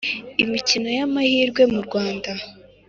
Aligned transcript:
imikino 0.43 0.87
y 0.97 1.01
amahirwe 1.07 1.61
mu 1.73 1.79
Rwanda 1.85 2.31